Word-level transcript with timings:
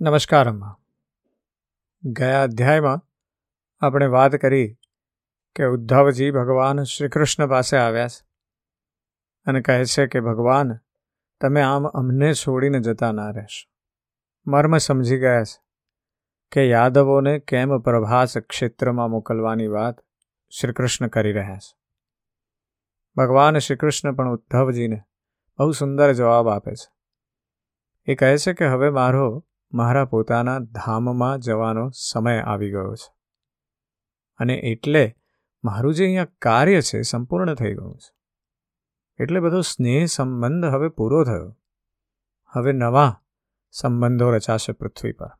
નમસ્કાર 0.00 0.48
અમ્મા 0.48 0.76
ગયા 2.04 2.42
અધ્યાયમાં 2.42 3.00
આપણે 3.86 4.06
વાત 4.06 4.32
કરી 4.32 4.78
કે 5.56 5.64
ઉદ્ધવજી 5.64 6.30
ભગવાન 6.30 6.82
શ્રી 6.82 7.08
કૃષ્ણ 7.08 7.46
પાસે 7.46 7.76
આવ્યા 7.76 8.08
છે 8.08 8.26
અને 9.46 9.60
કહે 9.60 9.84
છે 9.84 10.06
કે, 10.06 10.20
ભગવાન, 10.20 10.78
તમે 11.40 11.62
આમ 11.62 11.86
અમને 11.86 12.32
છોડીને 12.32 12.80
જતા 12.80 13.12
ના 13.12 13.30
રહેશો. 13.30 13.72
મર્મ 14.50 14.76
સમજી 14.76 15.18
ગયા 15.18 15.44
છે 15.44 15.62
કે 16.52 16.68
યાદવોને 16.68 17.38
કેમ 17.38 17.78
પ્રભાસ 17.78 18.38
ક્ષેત્રમાં 18.38 19.10
મોકલવાની 19.10 19.66
વાત 19.66 20.00
શ્રી 20.50 20.72
કૃષ્ણ 20.72 21.08
કરી 21.08 21.32
રહ્યા 21.32 21.56
છે. 21.56 21.78
ભગવાન 23.16 23.58
શ્રી 23.58 23.76
કૃષ્ણ 23.76 24.14
પણ 24.14 24.28
ઉદ્ધવજીને 24.28 25.02
બહુ 25.58 25.70
સુંદર 25.70 26.12
જવાબ 26.12 26.48
આપે 26.48 26.74
છે. 26.74 26.92
એ 28.12 28.14
કહે 28.14 28.36
છે 28.36 28.52
કે, 28.52 28.66
હવે 28.66 28.90
મારો 28.90 29.44
મારા 29.72 30.04
પોતાના 30.04 30.58
ધામમાં 30.58 31.38
જવાનો 31.38 31.90
સમય 31.90 32.40
આવી 32.40 32.70
ગયો 32.70 32.94
છે. 32.94 33.14
અને 34.36 34.54
એટલે 34.54 35.16
મારું 35.64 35.94
જે 35.94 36.04
અહીંયા 36.04 36.24
કાર્ય 36.24 36.80
છે 36.80 37.02
સંપૂર્ણ 37.02 37.54
થઈ 37.54 37.74
ગયું 37.74 37.98
છે. 37.98 38.18
એટલે 39.22 39.40
બધો 39.40 39.60
સ્નેહ 39.60 40.04
સંબંધ 40.04 40.64
હવે 40.64 40.88
પૂરો 40.88 41.24
થયો. 41.24 41.58
હવે 42.46 42.72
નવા 42.72 43.22
સંબંધો 43.70 44.30
રચાશે 44.30 44.72
પૃથ્વી 44.72 45.12
પર. 45.12 45.30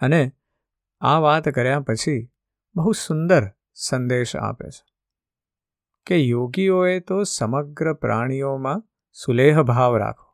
અને 0.00 0.32
આ 1.00 1.18
વાત 1.18 1.48
કર્યા 1.48 1.80
પછી 1.80 2.32
બહુ 2.74 2.92
સુંદર 2.92 3.42
સંદેશ 3.74 4.36
આપે 4.36 4.70
છે 4.70 4.92
કે 6.06 6.16
યોગીઓએ 6.16 7.00
તો 7.00 7.22
સમગ્ર 7.22 7.92
પ્રાણીઓમાં 7.92 8.82
સુલેહ 9.12 9.62
ભાવ 9.62 9.96
રાખો. 9.96 10.31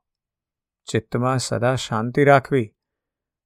ચિત્તમાં 0.88 1.38
સદા 1.38 1.74
શાંતિ 1.74 2.24
રાખવી 2.24 2.74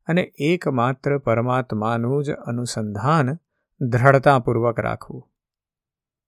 અને 0.06 0.22
એકમાત્ર 0.22 1.18
પરમાત્માનું 1.18 2.24
જ 2.24 2.30
અનુસંધાન 2.30 3.38
દ્રઢતાપૂર્વક 3.80 4.80
રાખવું 4.80 5.28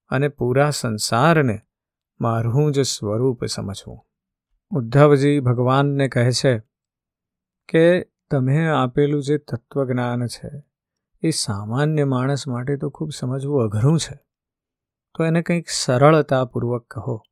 અને 0.08 0.28
પૂરા 0.28 0.70
સંસારને 0.70 1.60
મારું 2.20 2.72
જ 2.72 2.80
સ્વરૂપ 2.80 3.44
સમજવું. 3.44 4.00
ઉદ્ધવજી 4.70 5.40
ભગવાનને 5.40 6.08
કહે 6.08 6.30
છે 6.32 6.58
કે 7.68 8.04
તમે 8.30 8.68
આપેલું 8.68 9.22
જે 9.22 9.38
તત્વજ્ઞાન 9.38 10.26
છે 10.26 10.50
એ 11.22 11.30
સામાન્ય 11.30 12.04
માણસ 12.04 12.48
માટે 12.48 12.76
તો 12.76 12.90
ખૂબ 12.90 13.10
સમજવું 13.10 13.62
અઘરું 13.62 13.98
છે. 13.98 14.16
તો 15.14 15.24
એને 15.24 15.42
કંઈક 15.42 15.68
સરળતાપૂર્વક 15.68 16.86
કહો. 16.86 17.22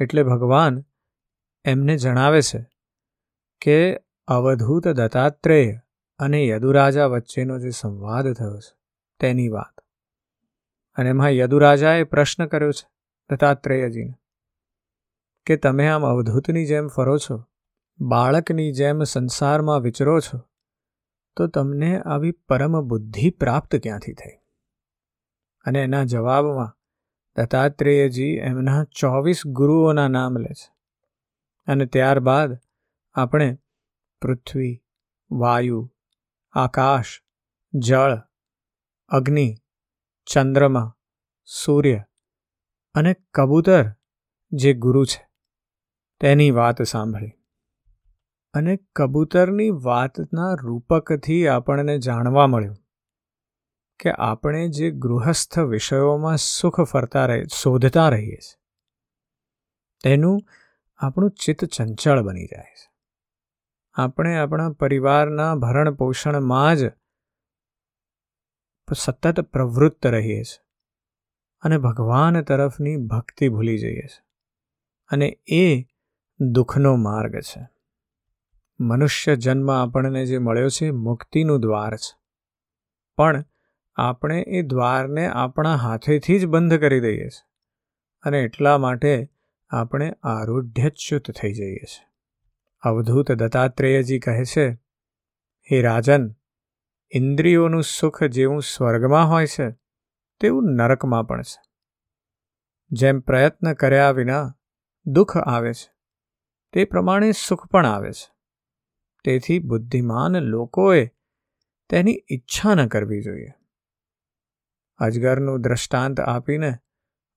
એટલે 0.00 0.22
ભગવાન 0.22 0.84
એમને 1.64 1.96
જણાવે 1.96 2.42
છે 2.42 2.66
કે 3.60 4.00
અવધૂત 4.26 4.88
દત્તાત્રેય 4.88 5.80
અને 6.18 6.46
યદુરાજા 6.46 7.06
વચ્ચેનો 7.06 7.58
જે 7.58 7.70
સંવાદ 7.70 8.32
થયો 8.32 8.58
છે, 8.58 8.76
તેની 9.20 9.48
વાત. 9.48 9.80
અને 10.94 11.08
એમાં 11.08 11.28
યદુરાજાએ 11.28 12.02
પ્રશ્ન 12.02 12.46
કર્યો 12.46 12.70
છે 12.70 12.88
દત્તાત્રેયજીને 13.30 14.14
કે 15.46 15.56
તમે 15.56 15.88
આમ 15.88 16.06
અવધૂતની 16.06 16.66
જેમ 16.66 16.88
ફરો 16.88 17.18
છો, 17.18 17.44
બાળકની 18.00 18.72
જેમ 18.72 19.02
સંસારમાં 19.02 19.80
વિચરો 19.80 20.20
છો, 20.20 20.40
તો 21.36 21.46
તમને 21.46 22.00
આવી 22.00 22.30
પરમ 22.30 22.80
બુદ્ધિ 22.80 23.30
પ્રાપ્ત 23.30 23.76
ક્યાંથી 23.76 24.12
થઈ? 24.12 24.36
અને 25.64 25.82
એના 25.82 26.04
જવાબમાં 26.04 26.78
દત્તાત્રેયજી 27.36 28.24
એમના 28.24 28.84
ચોવીસ 28.84 29.46
ગુરુઓના 29.46 30.08
નામ 30.08 30.36
લે 30.38 30.52
છે. 30.52 30.73
અને 31.66 31.86
ત્યારબાદ 31.86 32.58
આપણે 33.12 33.58
પૃથ્વી, 34.20 34.84
વાયુ, 35.30 35.92
આકાશ, 36.52 37.22
જળ, 37.74 38.22
અગ્નિ, 39.08 39.54
ચંદ્રમા, 40.26 40.96
સૂર્ય 41.44 42.04
અને 42.94 43.14
કબૂતર 43.34 43.84
જે 44.52 44.72
ગુરુ 44.72 45.04
છે, 45.04 45.28
તેની 46.20 46.50
વાત 46.50 46.82
સાંભળી. 46.82 47.32
અને 48.54 48.76
કબૂતરની 48.76 49.70
વાતના 49.70 50.54
રૂપકથી 50.54 51.48
આપણને 51.48 51.98
જાણવા 51.98 52.46
મળ્યું 52.46 52.76
કે 54.00 54.10
આપણે 54.10 54.68
જે 54.68 54.90
ગૃહસ્થ 54.90 55.58
વિષયોમાં 55.58 56.36
સુખ 56.36 56.80
ફરતા 56.80 57.26
રહે, 57.26 57.44
શોધતા 57.54 58.08
રહીએ 58.08 58.36
છીએ. 58.36 58.60
તેનું 60.04 60.40
આપણું 60.96 61.30
ચિત્ત 61.30 61.64
ચંચળ 61.64 62.22
બની 62.22 62.46
જાય 62.46 62.74
છે. 62.74 62.92
આપણે 63.94 64.36
આપણા 64.36 64.70
પરિવારના 64.70 65.54
ભરણ 65.54 65.94
પોષણમાં 65.94 66.76
જ 66.76 66.80
સતત 68.96 69.40
પ્રવૃત્ત 69.40 70.06
રહીએ 70.06 70.42
છીએ 70.42 70.64
અને 71.60 71.78
ભગવાન 71.78 72.40
તરફની 72.40 72.96
ભક્તિ 72.96 73.48
ભૂલી 73.48 73.78
જઈએ 73.78 74.00
છીએ 74.00 74.24
અને 75.08 75.38
એ 75.46 75.82
દુઃખનો 76.40 76.96
માર્ગ 76.96 77.40
છે. 77.40 77.68
મનુષ્ય 78.80 79.36
જન્મ 79.36 79.70
આપણને 79.70 80.26
જે 80.26 80.38
મળ્યો 80.38 80.68
છે 80.68 80.90
મુક્તિનું 80.90 81.60
દ્વાર 81.60 81.96
છે. 81.96 82.18
પણ 83.16 83.44
આપણે 83.96 84.44
એ 84.48 84.62
દ્વારને 84.62 85.26
આપણા 85.26 85.74
હાથેથી 85.74 86.38
જ 86.38 86.46
બંધ 86.46 86.74
કરી 86.74 87.00
દઈએ 87.00 87.28
છીએ 87.28 87.48
અને 88.22 88.40
એટલા 88.40 88.78
માટે 88.78 89.33
આપણે 89.74 90.12
આરૂઢ્યચ્યુત 90.22 91.30
થઈ 91.30 91.52
જઈએ 91.52 91.76
છીએ. 91.76 92.06
અવધૂત 92.82 93.32
દત્તાત્રેયજી 93.32 94.18
કહે 94.18 94.44
છે, 94.44 94.72
હે 95.70 95.82
રાજન, 95.82 96.34
ઇન્દ્રિયોનું 97.10 97.82
સુખ 97.82 98.22
જેવું 98.22 98.62
સ્વર્ગમાં 98.62 99.28
હોય 99.28 99.46
છે, 99.46 99.70
તેવું 100.40 100.64
નરકમાં 100.64 101.24
પણ 101.24 101.42
છે. 101.42 101.62
જેમ 102.90 103.20
પ્રયત્ન 103.20 103.72
કર્યા 103.72 104.10
વિના 104.10 104.56
દુઃખ 105.06 105.36
આવે 105.36 105.72
છે, 105.72 105.92
તે 106.72 106.84
પ્રમાણે 106.84 107.32
સુખ 107.32 107.66
પણ 107.66 107.86
આવે 107.86 108.12
છે. 108.12 108.34
તેથી 109.24 109.58
બુદ્ધિમાન 109.58 110.36
લોકોએ 110.36 111.06
તેની 111.90 112.24
ઈચ્છા 112.30 112.74
ન 112.74 112.86
કરવી 112.86 113.22
જોઈએ. 113.22 113.52
અજગરનું 114.98 115.60
દ્રષ્ટાંત 115.60 116.20
આપીને 116.20 116.78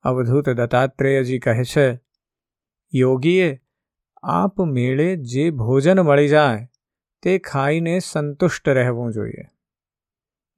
અવધૂત 0.02 0.50
દત્તાત્રેયજી 0.50 1.40
કહે 1.40 1.64
છે 1.64 2.07
યોગીએ, 2.94 3.62
આપ 4.24 4.62
મેળે 4.62 5.16
જે 5.16 5.50
ભોજન 5.50 6.00
મળી 6.00 6.28
જાય, 6.28 6.68
તે 7.22 7.40
ખાઈને 7.40 8.00
સંતુષ્ટ 8.00 8.70
રહેવું 8.70 9.14
જોઈએ. 9.14 9.44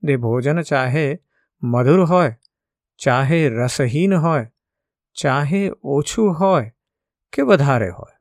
તે 0.07 0.17
ભોજન 0.17 0.61
ચાહે 0.61 1.19
મધુર 1.63 2.05
હોય, 2.05 2.35
ચાહે 2.97 3.49
રસહીન 3.49 4.13
હોય, 4.13 4.51
ચાહે 5.13 5.71
ઓછું 5.83 6.33
હોય 6.33 6.71
કે 7.33 7.41
વધારે 7.41 7.89
હોય. 7.89 8.19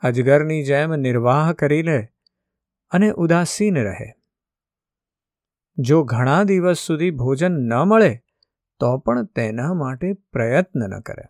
અજગરની 0.00 0.64
જેમ 0.64 0.94
નિર્વાહ 0.94 1.52
કરી 1.52 1.82
લે 1.82 2.08
અને 2.90 3.10
ઉદાસીન 3.10 3.78
રહે. 3.78 4.14
જો 5.78 6.04
ઘણા 6.04 6.42
દિવસ 6.42 6.78
સુધી 6.78 7.10
ભોજન 7.10 7.52
ન 7.52 7.74
મળે, 7.74 8.22
તો 8.80 8.98
પણ 8.98 9.24
તેના 9.24 9.74
માટે 9.74 10.12
પ્રયત્ન 10.12 10.80
ન 10.80 11.00
કરે. 11.00 11.22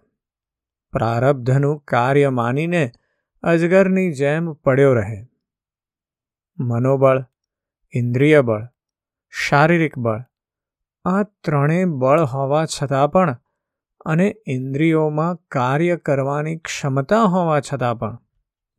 પ્રારબ્ધનું 0.93 1.79
કાર્ય 1.79 2.31
માનીને 2.31 2.93
અજગરની 3.43 4.13
જેમ 4.13 4.53
પડ્યો 4.53 4.95
રહે. 4.95 5.27
મનોબળ, 6.59 7.25
ઇન્દ્રિય 7.95 8.41
બળ, 8.41 8.69
શારીરિક 9.31 9.99
બળ, 9.99 10.21
આ 11.05 11.23
ત્રણેય 11.23 11.85
બળ 11.85 12.21
હોવા 12.21 12.67
છતાં 12.67 13.09
પણ 13.09 13.39
અને 14.05 14.37
ઇન્દ્રિયોમાં 14.47 15.37
કાર્ય 15.37 15.97
કરવાની 15.97 16.57
ક્ષમતા 16.57 17.23
હોવા 17.23 17.61
છતાં 17.61 17.99
પણ 17.99 18.19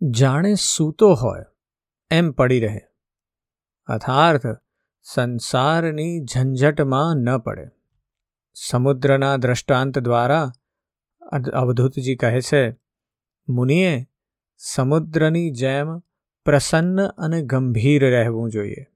જાણે 0.01 0.53
સૂતો 0.53 1.13
હોય 1.13 1.45
એમ 2.11 2.31
પડી 2.31 2.59
રહે. 2.59 2.81
અર્થાર્થ 3.85 4.47
સંસારની 5.03 6.25
ઝંઝટમાં 6.25 7.15
ન 7.15 7.37
પડે. 7.37 7.67
સમુદ્રના 8.53 9.35
દ્રષ્ટાંત 9.35 9.99
દ્વારા 9.99 10.51
અવધૂતજી 11.31 12.15
કહે 12.15 12.41
છે, 12.41 12.71
મુનિએ 13.47 14.07
સમુદ્રની 14.57 15.51
જેમ 15.51 15.99
પ્રસન્ન 16.45 17.07
અને 17.07 17.41
ગંભીર 17.41 18.09
રહેવું 18.09 18.49
જોઈએ. 18.49 18.87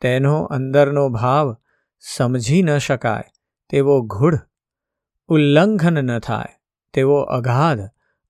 તેનો 0.00 0.42
અંદરનો 0.42 1.08
ભાવ 1.08 1.56
સમજી 1.98 2.62
ન 2.62 2.78
શકાય, 2.78 3.22
તેવો 3.70 4.02
ગૂઢ 4.02 4.38
ઉલ્લંઘન 5.28 5.94
ન 5.94 6.18
થાય, 6.18 6.60
તેવો 6.94 7.20
અગાધ 7.20 7.80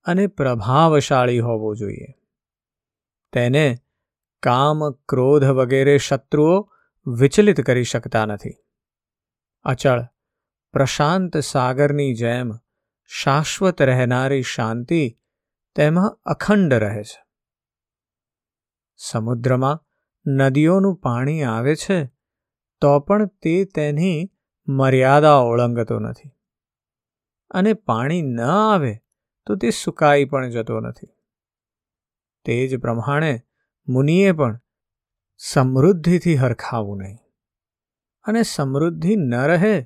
અને 0.03 0.27
પ્રભાવશાળી 0.27 1.39
હોવો 1.39 1.75
જોઈએ. 1.75 2.15
તેને 3.33 3.77
કામ, 4.43 4.91
ક્રોધ 4.91 5.43
વગેરે 5.43 5.97
શત્રુઓ 5.97 6.71
વિચલિત 7.07 7.61
કરી 7.61 7.83
શકતા 7.83 8.25
નથી. 8.25 8.55
અચળ, 9.63 10.03
પ્રશાંત 10.71 11.37
સાગરની 11.37 12.13
જેમ 12.13 12.51
શાશ્વત 13.11 13.81
રહેનારી 13.81 14.41
શાંતિ 14.41 15.17
તેમાં 15.75 16.19
અખંડ 16.25 16.73
રહે 16.73 17.03
છે. 17.03 17.25
સમુદ્રમાં 18.97 19.85
નદીઓનું 20.25 20.95
પાણી 20.95 21.43
આવે 21.43 21.75
છે, 21.75 22.05
તો 22.81 22.99
પણ 22.99 23.25
તે 23.25 23.65
તેની 23.65 24.31
મર્યાદા 24.67 25.33
ઓળંગતો 25.33 25.99
નથી. 25.99 26.31
અને 27.49 27.73
પાણી 27.73 28.21
ન 28.21 28.41
આવે, 28.41 28.97
તો 29.45 29.55
તે 29.55 29.69
સુકાઈ 29.69 30.25
પણ 30.25 30.49
જતો 30.49 30.79
નથી. 30.79 31.07
તે 32.45 32.67
જ 32.67 32.77
પ્રમાણે 32.77 33.41
મુનિએ 33.87 34.31
પણ 34.31 34.59
સમૃદ્ધિથી 35.37 36.35
હરખાવું 36.35 36.97
નહીં. 36.97 37.17
અને 38.23 38.43
સમૃદ્ધિ 38.43 39.15
ન 39.15 39.35
રહે, 39.35 39.85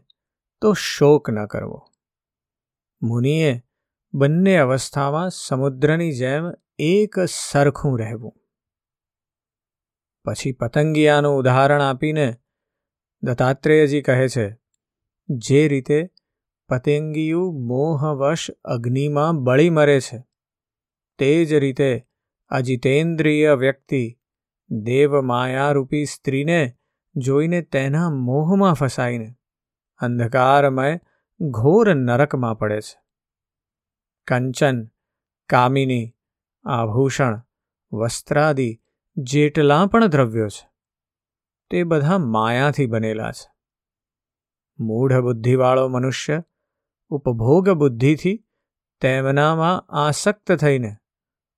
તો 0.62 0.74
શોક 0.74 1.30
ન 1.30 1.46
કરવો. 1.46 1.93
મુનિએ 3.04 3.64
બંને 4.14 4.58
અવસ્થામાં 4.58 5.30
સમુદ્રની 5.30 6.12
જેમ 6.12 6.46
એક 6.80 7.20
સરખું 7.28 8.00
રહેવું. 8.00 8.34
પછી 10.26 10.52
પતંગિયાનું 10.52 11.38
ઉદાહરણ 11.38 11.82
આપીને 11.82 12.28
દત્તાત્રેયજી 13.24 14.02
કહે 14.02 14.28
છે, 14.28 14.48
જે 15.30 15.68
રીતે 15.68 16.00
પતંગિયું 16.70 17.60
મોહવશ 17.68 18.52
અગ્નિમાં 18.66 19.44
બળી 19.44 19.70
મરે 19.70 20.00
છે, 20.00 20.20
તે 21.20 21.46
જ 21.46 21.54
રીતે 21.54 21.92
અજિતેન્દ્રિય 22.52 23.54
વ્યક્તિ 23.54 24.04
દેવ 24.70 25.22
માયારૂપી 25.22 26.06
સ્ત્રીને 26.06 26.62
જોઈને 27.16 27.62
તેના 27.62 28.10
મોહમાં 28.10 28.74
ફસાઈને 28.74 29.30
અંધકારમય 30.02 31.00
ઘોર 31.42 31.94
નરકમાં 31.96 32.56
પડે 32.56 32.82
છે. 32.82 33.04
કંચન, 34.28 34.88
કામિની, 35.50 36.16
આભૂષણ, 36.66 37.42
વસ્ત્રાદિ, 37.94 38.82
જેટલા 39.18 39.86
પણ 39.86 40.08
દ્રવ્યો 40.08 40.48
છે, 40.48 40.70
તે 41.70 41.84
બધા 41.84 42.18
માયાથી 42.18 42.86
બનેલા 42.86 43.32
છે. 43.32 43.54
મૂઢ 44.80 45.14
બુદ્ધિવાળો 45.14 45.88
મનુષ્ય 45.88 46.44
ઉપભોગ 47.10 47.70
બુદ્ધિથી 47.70 48.46
તેમનામાં 49.02 49.82
આસક્ત 49.90 50.52
થઈને 50.52 50.96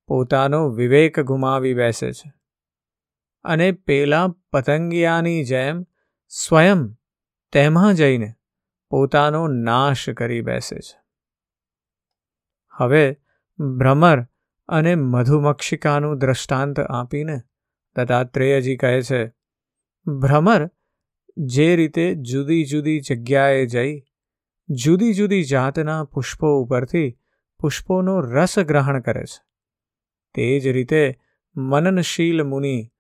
પોતાનો 0.08 0.70
વિવેક 0.70 1.20
ગુમાવી 1.20 1.74
બેસે 1.74 2.12
છે 2.12 2.34
અને 3.44 3.72
પેલા 3.72 4.28
પતંગિયાની 4.52 5.44
જેમ 5.44 5.86
સ્વયં 6.28 6.98
તેમાં 7.52 7.94
જઈને 7.94 8.34
પોતાનો 8.90 9.48
નાશ 9.48 10.10
કરી 10.10 10.42
બેસે 10.42 10.80
છે. 10.80 11.02
હવે 12.78 13.18
ભ્રમર 13.60 14.28
અને 14.68 14.96
મધુમક્ષિકાનું 14.96 16.18
દ્રષ્ટાંત 16.18 16.80
આપીને 16.80 17.42
દત્તાત્રેયજી 17.96 18.78
કહે 18.78 19.02
છે, 19.02 19.28
ભ્રમર 20.20 20.70
જે 21.38 21.76
રીતે 21.76 22.16
જુદી 22.16 22.66
જુદી 22.66 23.00
જગ્યાએ 23.00 23.66
જઈ, 23.66 24.04
જુદી 24.70 25.14
જુદી 25.14 25.44
જાતના 25.44 26.04
પુષ્પો 26.04 26.62
ઉપરથી 26.62 27.20
પુષ્પોનો 27.60 28.22
રસ 28.22 28.60
ગ્રહણ 28.60 29.02
કરે 29.02 29.24
છે. 29.24 29.44
તે 30.34 30.60
જ 30.60 30.68
રીતે 30.68 31.20
મનનશીલ 31.56 32.44
મુનિ 32.44 32.92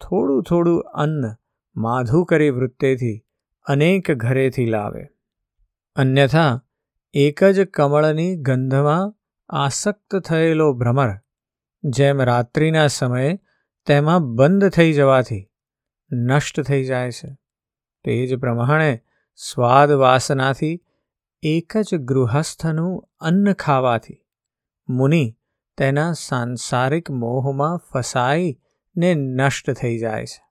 થોડું 0.00 0.42
થોડું 0.42 0.80
અન્ન 0.80 1.34
માધુકરી 1.76 2.50
વૃત્તેથી 2.50 3.26
અનેક 3.64 4.10
ઘરેથી 4.10 4.66
લાવે. 4.66 5.08
અન્યથા, 5.94 6.62
એક 7.14 7.44
જ 7.44 7.64
કમળની 7.64 8.36
ગંધમાં 8.36 9.14
આસક્ત 9.48 10.16
થયેલો 10.16 10.72
ભ્રમર, 10.72 11.08
જેમ 11.84 12.22
રાત્રિના 12.22 12.86
સમયે 12.86 13.40
તેમાં 13.86 14.34
બંધ 14.34 14.68
થઈ 14.68 14.92
જવાથી 14.92 15.50
નષ્ટ 16.12 16.60
થઈ 16.60 16.84
જાય 16.84 17.10
છે. 17.10 17.38
તે 18.04 18.26
જ 18.26 18.34
પ્રમાણે 18.34 19.02
સ્વાદ 19.36 19.90
વાસનાથી 19.90 20.82
એક 21.42 21.76
જ 21.76 21.94
ગૃહસ્થનું 21.94 23.08
અન્ન 23.20 23.52
ખાવાથી 23.52 24.26
મુનિ 24.88 25.36
તેના 25.78 26.12
સાંસારિક 26.12 27.10
મોહમાં 27.10 27.76
ફસાઈ 27.76 28.60
ને 28.96 29.14
નષ્ટ 29.14 29.70
થઈ 29.70 29.98
જાય 29.98 30.26
છે. 30.26 30.44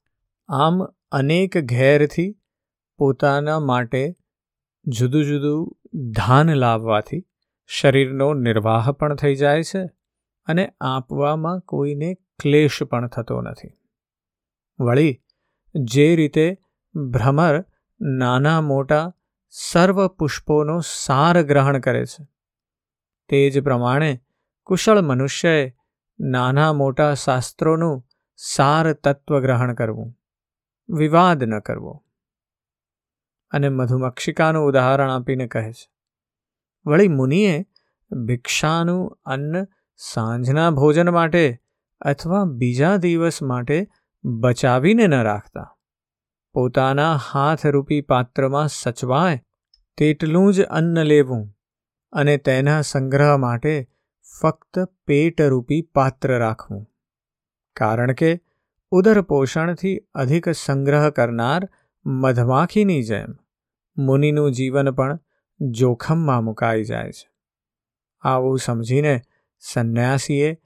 આમ 0.50 0.84
અનેક 1.12 1.58
ઘેરથી 1.58 2.40
પોતાના 2.98 3.60
માટે 3.60 4.18
જુદું 4.86 5.24
જુદું 5.24 5.78
ધાન 6.12 6.54
લાવવાથી 6.54 7.26
શરીરનો 7.68 8.34
નિર્વાહ 8.34 8.92
પણ 8.92 9.16
થઈ 9.16 9.36
જાય 9.36 9.64
છે 9.64 9.86
અને 10.46 10.74
આપવામાં 10.82 11.60
કોઈને 11.60 12.14
ક્લેશ 12.14 12.84
પણ 12.84 13.08
થતો 13.08 13.42
નથી. 13.42 13.72
વળી, 14.80 15.22
જે 15.76 16.16
રીતે 16.16 16.58
ભ્રમર 17.12 17.66
નાના 18.02 18.62
મોટા 18.62 19.14
સર્વ 19.50 20.08
પુષ્પોનો 20.08 20.80
સાર 20.80 21.42
ગ્રહણ 21.42 21.80
કરે 21.80 22.06
છે, 22.06 22.28
તે 23.30 23.50
જ 23.50 23.64
પ્રમાણે 23.64 24.22
કુશળ 24.66 25.02
મનુષ્યએ 25.02 25.76
નાના 26.20 26.74
મોટા 26.74 27.14
શાસ્ત્રોનું 27.14 28.08
સાર 28.36 28.94
તત્વ 28.94 29.40
ગ્રહણ 29.40 29.74
કરવું, 29.74 30.18
વિવાદ 30.90 31.44
ન 31.44 31.60
કરવો. 31.60 32.04
અને 33.52 33.70
મધુમક્ષિકાનું 33.70 34.66
ઉદાહરણ 34.66 35.12
આપીને 35.12 35.48
કહે 35.48 35.72
છે. 35.72 35.92
વળી 36.86 37.08
મુનિએ 37.08 37.66
ભિક્ષાનું 38.26 39.20
અન્ન 39.26 39.68
સાંજના 39.98 40.70
ભોજન 40.70 41.10
માટે 41.10 41.62
અથવા 42.02 42.44
બીજા 42.44 42.98
દિવસ 42.98 43.42
માટે 43.42 43.88
બચાવીને 44.24 45.08
ન 45.08 45.24
રાખતા. 45.24 45.78
પોતાના 46.54 47.16
હાથરૂપી 47.16 48.02
પાત્રમાં 48.02 48.68
સચવાય 48.68 49.44
તેટલું 49.98 50.54
જ 50.54 50.62
અન્ન 50.62 51.04
લેવું 51.04 51.58
અને 52.14 52.38
તેના 52.38 52.82
સંગ્રહ 52.82 53.38
માટે 53.38 53.90
ફક્ત 54.42 54.80
પેટરૂપી 55.08 55.82
પાત્ર 55.82 56.38
રાખવું. 56.38 56.88
કારણ 57.76 58.12
કે 58.12 58.40
ઉદર 58.92 59.22
પોષણથી 59.22 59.98
અધિક 59.98 60.50
સંગ્રહ 60.50 61.10
કરનાર 61.10 61.70
મધમાખીની 62.06 63.04
જેમ 63.04 63.36
મુનિનું 63.98 64.52
જીવન 64.52 64.92
પણ 64.92 65.20
જોખમમાં 65.60 66.44
મુકાઈ 66.44 66.84
જાય 66.84 67.12
છે. 67.12 67.32
આવું 68.22 68.60
સમજીને 68.60 69.22
સંન્યાસીએ 69.60 70.58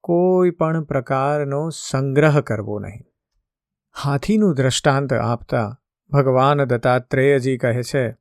કોઈ 0.00 0.50
પણ 0.50 0.84
પ્રકારનો 0.84 1.70
સંગ્રહ 1.70 2.40
કરવો 2.40 2.78
નહીં. 2.78 3.04
હાથીનું 4.02 4.54
દ્રષ્ટાંત 4.54 5.12
આપતા 5.12 5.80
ભગવાન 6.10 6.64
દત્તાત્રેયજી 6.64 7.58
કહે 7.58 7.82
છે, 7.82 8.16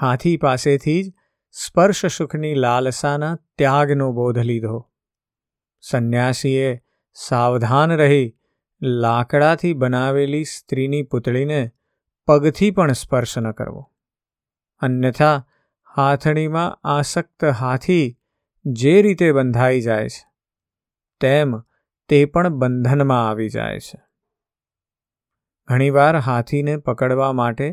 હાથી 0.00 0.36
પાસેથી 0.36 1.02
જ 1.04 1.12
સ્પર્શ 1.50 2.06
સુખની 2.06 2.54
લાલસાના 2.54 3.38
ત્યાગનો 3.58 4.12
બોધ 4.12 4.38
લીધો. 4.38 4.92
સંન્યાસીએ 5.80 6.80
સાવધાન 7.14 7.92
રહી 7.92 8.36
લાકડાથી 8.82 9.72
બનાવેલી 9.72 10.44
સ્ત્રીની 10.44 11.02
પુતળીને 11.02 11.70
પગથી 12.28 12.70
પણ 12.70 12.92
સ્પર્શ 12.92 13.38
ન 13.38 13.50
કરવો. 13.50 13.82
અન્યથા, 14.82 15.46
હાથણીમાં 15.96 16.78
આસક્ત 16.84 17.44
હાથી 17.44 18.18
જે 18.64 19.02
રીતે 19.02 19.32
બંધાઈ 19.32 19.80
જાય 19.80 20.08
છે, 20.08 20.22
તેમ 21.20 21.60
તે 22.08 22.24
પણ 22.24 22.48
બંધનમાં 22.48 23.28
આવી 23.28 23.48
જાય 23.48 23.78
છે. 23.78 23.98
ઘણીવાર 25.68 26.16
હાથીને 26.18 26.76
પકડવા 26.76 27.32
માટે 27.32 27.68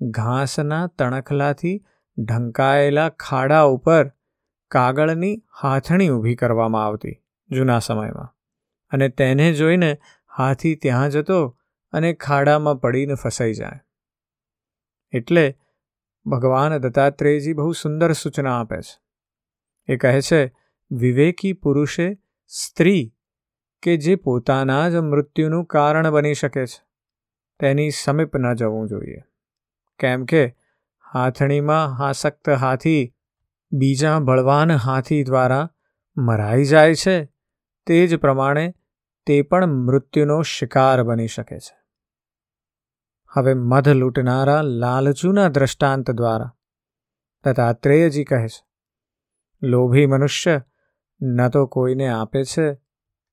ઘાસના 0.00 0.86
તણખલાથી 0.86 1.74
ઢંકાયેલા 2.18 3.08
ખાડા 3.08 3.62
ઉપર 3.62 4.08
કાગળની 4.70 5.34
હાથણી 5.62 6.08
ઊભી 6.08 6.34
કરવામાં 6.34 6.86
આવતી 6.86 7.14
જૂના 7.50 7.78
સમયમાં 7.78 8.30
અને 8.92 9.08
તેને 9.08 9.52
જોઈને 9.52 9.90
હાથી 10.38 10.74
ત્યાં 10.76 11.08
જતો 11.08 11.38
અને 11.92 12.12
ખાડામાં 12.12 12.80
પડીને 12.80 13.14
ફસાઈ 13.14 13.52
જાય. 13.52 13.80
એટલે 15.12 15.58
ભગવાન 16.26 16.78
દત્તાત્રેયજી 16.78 17.52
બહુ 17.52 17.72
સુંદર 17.72 18.12
સૂચના 18.12 18.60
આપે 18.60 18.80
છે. 18.80 19.00
એ 19.92 19.96
કહે 19.96 20.20
છે, 20.20 20.54
વિવેકી 20.90 21.52
પુરુષે 21.52 22.18
સ્ત્રી 22.46 23.14
કે 23.82 23.96
જે 23.96 24.14
પોતાના 24.14 24.88
જ 24.88 24.94
મૃત્યુનું 24.94 25.64
કારણ 25.64 26.10
બની 26.10 26.34
શકે 26.34 26.66
છે, 26.66 26.86
તેની 27.60 27.90
સમીપ 27.90 28.36
ન 28.36 28.54
જવું 28.54 28.88
જોઈએ. 28.88 29.22
કેમ 29.98 30.24
કે 30.24 30.56
હાથણીમાં 31.14 31.94
હાસક્ત 31.94 32.48
હાથી 32.48 33.14
બીજા 33.72 34.18
બળવાન 34.18 34.72
હાથી 34.72 35.24
દ્વારા 35.24 35.70
મરાઈ 36.16 36.64
જાય 36.64 36.94
છે, 36.94 37.24
તે 37.86 38.06
જ 38.06 38.16
પ્રમાણે 38.16 38.74
તે 39.26 39.42
પણ 39.42 39.66
મૃત્યુનો 39.66 40.42
શિકાર 40.42 41.02
બની 41.02 41.26
શકે 41.26 41.58
છે. 41.58 41.77
હવે 43.36 43.54
મધ 43.54 43.88
લૂંટનારા 43.88 44.62
લાલચુના 44.62 45.48
દ્રષ્ટાંત 45.48 46.10
દ્વારા. 46.10 46.56
દત્તાત્રેયજી 47.44 48.24
કહે 48.24 48.48
છે, 48.48 48.66
લોભી 49.62 50.06
મનુષ્ય 50.06 50.62
ન 51.22 51.48
તો 51.48 51.66
કોઈને 51.66 52.08
આપે 52.08 52.44
છે 52.44 52.72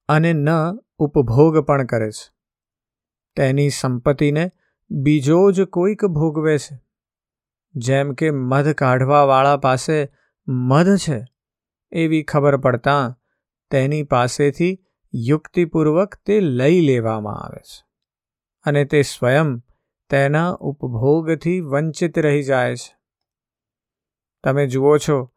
અને 0.08 0.34
ન 0.34 0.50
ઉપભોગ 0.98 1.58
પણ 1.58 1.86
કરે 1.86 2.12
છે. 2.12 2.34
તેની 3.36 3.70
સંપત્તિને 3.70 4.52
બીજો 4.92 5.52
જ 5.52 5.62
કોઈક 5.62 6.06
ભોગવે 6.06 6.58
છે. 6.58 6.80
જેમ 7.76 8.14
કે 8.14 8.32
મધ 8.32 8.70
કાઢવાવાળા 8.70 9.58
પાસે 9.58 10.12
મધ 10.48 10.88
છે 10.98 11.26
એવી 11.92 12.24
ખબર 12.24 12.58
પડતાં 12.58 13.22
તેની 13.72 14.04
પાસેથી 14.04 14.86
યુક્તિપૂર્વક 15.14 16.16
તે 16.16 16.40
લઈ 16.40 16.80
લેવામાં 16.82 17.36
આવે 17.36 17.60
છે. 17.60 17.86
અને 18.64 18.86
તે 18.86 19.02
સ્વયં 19.02 19.62
તેના 20.10 20.52
ઉપભોગથી 20.52 21.60
વંચિત 21.60 22.20
રહી 22.20 22.44
જાય 22.44 22.76
છે. 22.76 22.98
તમે 24.44 24.68
જુઓ 24.68 24.98
છો 24.98 25.32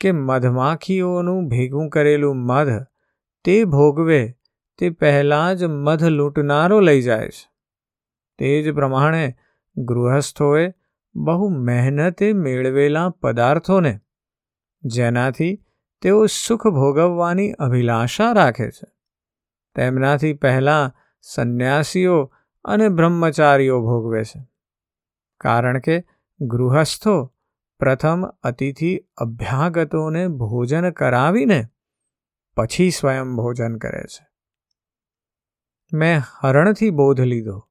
કે 0.00 0.12
મધમાખીઓનું 0.12 1.48
ભેગું 1.48 1.88
કરેલું 1.88 2.36
મધ 2.36 2.86
તે 3.44 3.64
ભોગવે 3.64 4.34
તે 4.78 4.90
પહેલાં 4.90 5.56
જ 5.56 5.64
મધ 5.64 6.04
લૂંટનારો 6.04 6.80
લઈ 6.80 7.02
જાય 7.02 7.28
છે. 7.28 7.52
તે 8.38 8.62
જ 8.62 8.74
પ્રમાણે 8.74 9.34
ગૃહસ્થોએ 9.76 10.72
બહુ 11.14 11.48
મહેનતે 11.48 12.32
મેળવેલા 12.32 13.10
પદાર્થોને, 13.10 14.00
જેનાથી 14.82 15.64
તેઓ 16.02 16.26
સુખ 16.26 16.66
ભોગવવાની 16.66 17.52
અભિલાષા 17.52 18.32
રાખે 18.32 18.70
છે. 18.70 18.86
તેમનાથી 19.74 20.32
પહેલાં 20.32 20.92
સંન્યાસીઓ 21.22 22.32
અને 22.64 22.88
બ્રહ્મચારીઓ 22.88 23.80
ભોગવે 23.80 24.24
છે. 24.24 24.48
કારણ 25.40 25.78
કે 25.78 26.04
ગૃહસ્થો 26.40 27.34
પ્રથમ 27.78 28.22
અતિથિ 28.42 29.04
અભ્યાગતોને 29.16 30.28
ભોજન 30.28 30.90
કરાવીને 30.90 31.66
પછી 32.54 32.90
સ્વયં 32.90 33.36
ભોજન 33.36 33.76
કરે 33.76 34.02
છે. 34.02 34.28
મેં 35.92 36.20
હરણથી 36.40 36.90
બોધ 36.90 37.20
લીધો 37.20 37.68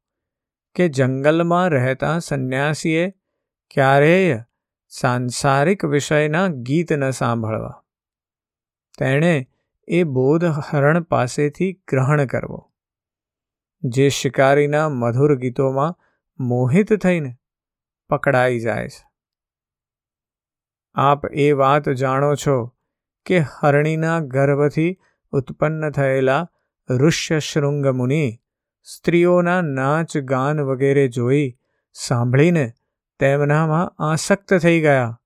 કે 0.76 0.90
જંગલમાં 0.90 1.70
રહેતા 1.70 2.20
સંન્યાસીએ 2.20 3.14
ક્યારેય 3.72 4.44
સાંસારિક 4.90 5.86
વિષયના 5.86 6.48
ગીત 6.48 6.94
ન 6.94 7.10
સાંભળવા. 7.10 7.84
તેણે 9.00 9.50
એ 9.88 10.04
બોધ 10.04 10.46
હરણ 10.46 11.04
પાસેથી 11.04 11.74
ગ્રહણ 11.74 12.26
કરવો. 12.26 12.71
જે 13.84 14.10
શિકારીના 14.10 14.90
મધુર 14.90 15.36
ગીતોમાં 15.36 15.96
મોહિત 16.40 16.94
થઈને 16.94 17.36
પકડાઈ 18.10 18.60
જાય 18.60 18.88
છે. 18.88 19.12
આપ 20.94 21.26
એ 21.26 21.52
વાત 21.52 21.90
જાણો 21.90 22.36
છો 22.36 22.76
કે 23.26 23.40
હરણીના 23.40 24.20
ગર્ભથી 24.20 25.00
ઉત્પન્ન 25.32 25.90
થયેલા 25.90 26.50
ઋષ્યશૃંગ 26.90 27.88
મુનિ 27.88 28.40
સ્ત્રીઓના 28.84 29.62
નાચ 29.62 30.18
ગાન 30.18 30.62
વગેરે 30.62 31.08
જોઈ 31.08 31.58
સાંભળીને 31.94 32.74
તેમનામાં 33.20 34.04
આસક્ત 34.04 34.54
થઈ 34.54 34.82
ગયા 34.82 35.22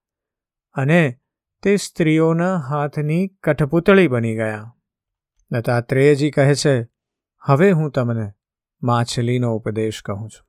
અને 0.73 1.19
તે 1.63 1.75
સ્ત્રીઓના 1.75 2.57
હાથની 2.57 3.27
કઠપુતળી 3.27 4.07
બની 4.07 4.35
ગયા. 4.35 4.75
દત્તાત્રેયજી 5.51 6.31
કહે 6.31 6.55
છે, 6.55 6.87
હવે 7.39 7.71
હું 7.71 7.91
તમને 7.91 8.31
માછલીનો 8.85 9.55
ઉપદેશ 9.55 10.01
કહું 10.01 10.29
છું. 10.29 10.45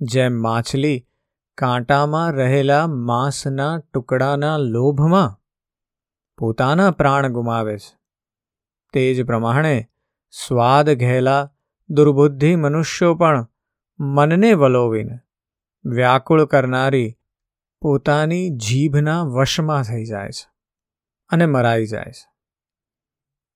જેમ 0.00 0.42
માછલી 0.42 1.06
કાંટામાં 1.58 2.32
રહેલા 2.32 2.86
માંસના 2.86 3.78
ટુકડાના 3.78 4.56
લોભમાં 4.56 5.40
પોતાના 6.38 6.90
પ્રાણ 6.90 7.28
ગુમાવે 7.28 7.78
છે, 7.78 7.98
તે 8.92 9.14
જ 9.14 9.26
પ્રમાણે 9.26 9.88
સ્વાદ 10.30 10.90
ઘેલા 10.90 11.52
દુર્બુદ્ધિ 11.88 12.56
મનુષ્યો 12.56 13.14
પણ 13.14 13.46
મનને 14.00 14.52
વલોવીને 14.52 15.18
વ્યાકુળ 15.84 16.44
કરનારી 16.44 17.18
પોતાની 17.82 18.50
જીભના 18.50 19.22
વશમાં 19.22 19.82
થઈ 19.82 20.04
જાય 20.04 20.30
છે 20.30 20.48
અને 21.28 21.46
મરાઈ 21.46 21.86
જાય 21.86 22.12
છે. 22.12 22.26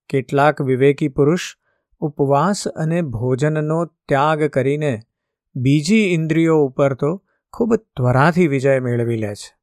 કેટલાક 0.09 0.63
વિવેકી 0.63 1.09
પુરુષ 1.09 1.60
ઉપવાસ 2.01 2.69
અને 2.69 3.03
ભોજનનો 3.03 3.85
ત્યાગ 3.85 4.45
કરીને 4.45 5.01
બીજી 5.55 5.97
ઇન્દ્રિયો 5.97 6.57
ઉપર 6.57 6.95
તો 6.95 7.27
ખૂબ 7.53 7.75
ત્વરાથી 7.75 8.47
વિજય 8.47 8.81
મેળવી 8.81 9.17
લે 9.17 9.35
છે. 9.35 9.57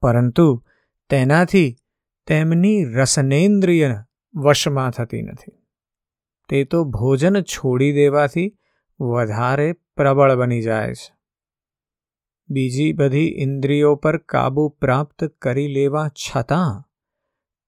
પરંતુ 0.00 0.64
તેનાથી 1.10 1.76
તેમની 2.26 2.84
રસનેન્દ્રિય 2.84 4.04
વશમાં 4.34 4.90
થતી 4.90 5.22
નથી. 5.22 5.52
તે 6.48 6.64
તો 6.64 6.84
ભોજન 6.84 7.42
છોડી 7.42 7.92
દેવાથી 7.92 8.58
વધારે 9.00 9.72
પ્રબળ 9.72 10.34
બની 10.34 10.62
જાય 10.62 10.94
છે. 10.94 11.14
બીજી 12.48 12.92
બધી 12.92 13.34
ઇન્દ્રિયો 13.38 13.94
પર 13.94 14.16
કાબૂ 14.16 14.68
પ્રાપ્ત 14.68 15.24
કરી 15.24 15.66
લેવા 15.66 16.08
છતાં, 16.08 16.88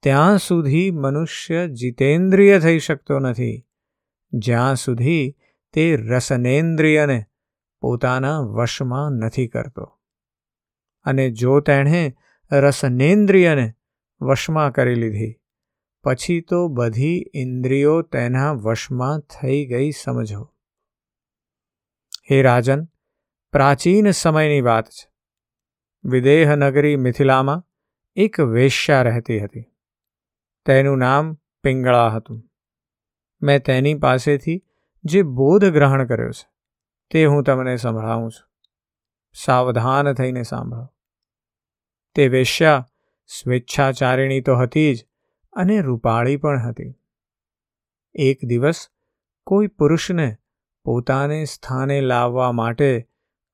ત્યાં 0.02 0.38
સુધી 0.38 0.90
મનુષ્ય 0.90 1.68
જીતેન્દ્રિય 1.68 2.58
થઈ 2.58 2.78
શકતો 2.78 3.18
નથી. 3.18 3.63
જ્યાં 4.34 4.76
સુધી 4.76 5.36
તે 5.72 5.96
રસનેન્દ્રિયને 5.96 7.24
પોતાના 7.80 8.38
વશમાં 8.38 9.10
નથી 9.10 9.48
કરતો. 9.48 10.00
અને 11.04 11.30
જો 11.30 11.60
તેણે 11.60 12.16
રસનેન્દ્રિયને 12.52 13.72
વશમાં 14.20 14.72
કરી 14.72 14.94
લીધી, 14.94 15.40
પછી 16.04 16.40
તો 16.40 16.68
બધી 16.68 17.24
ઇન્દ્રિયો 17.34 18.02
તેના 18.02 18.52
વશમાં 18.52 19.20
થઈ 19.20 19.66
ગઈ, 19.66 19.90
સમજો. 19.90 20.54
હે 22.30 22.42
રાજન, 22.42 22.84
પ્રાચીન 23.52 24.10
સમયની 24.10 24.60
વાત 24.60 24.88
છે. 24.88 25.12
વિદેહ 26.04 26.56
નગરી 26.56 26.96
મિથિલામાં 26.96 27.66
એક 28.16 28.40
વેશ્યા 28.40 29.02
રહેતી 29.02 29.40
હતી. 29.40 29.64
તેનું 30.66 30.98
નામ 30.98 31.38
પિંગળા 31.62 32.08
હતું. 32.08 32.50
મેં 33.44 33.62
તેની 33.62 33.94
પાસેથી 33.94 34.58
જે 35.04 35.22
બોધ 35.22 35.64
ગ્રહણ 35.64 36.06
કર્યો 36.06 36.30
છે, 36.30 36.48
તે 37.10 37.24
હું 37.24 37.42
તમને 37.42 37.76
સંભળાવું 37.76 38.30
છું. 38.30 38.48
સાવધાન 39.34 40.12
થઈને 40.12 40.42
સાંભળો. 40.42 40.86
તે 42.16 42.28
વેશ્યા 42.28 42.88
સ્વેચ્છાચારિણી 43.30 44.40
તો 44.40 44.56
હતી 44.56 44.94
જ 44.94 45.06
અને 45.52 45.80
રૂપાળી 45.80 46.36
પણ 46.36 46.66
હતી. 46.66 46.92
એક 48.14 48.44
દિવસ 48.44 48.88
કોઈ 49.46 49.66
પુરુષને 49.66 50.28
પોતાને 50.84 51.44
સ્થાને 51.44 52.00
લાવવા 52.00 52.52
માટે 52.52 52.88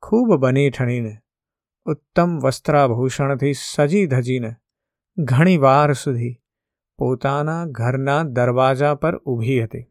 ખૂબ 0.02 0.35
બની 0.35 0.70
ઠણીને, 0.70 1.14
ઉત્તમ 1.87 2.38
વસ્ત્રાભૂષણથી 2.38 3.52
સજી 3.52 4.06
ધજીને 4.06 4.54
ઘણી 5.18 5.56
વાર 5.56 5.92
સુધી 5.92 6.35
પોતાના 7.00 7.64
ઘરના 7.66 8.23
દરવાજા 8.23 8.95
પર 8.95 9.16
ઊભી 9.16 9.62
હતી. 9.64 9.85